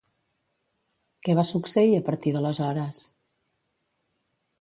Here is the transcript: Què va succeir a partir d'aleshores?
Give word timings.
Què 1.27 1.35
va 1.39 1.43
succeir 1.49 1.93
a 1.97 2.03
partir 2.07 2.33
d'aleshores? 2.37 3.03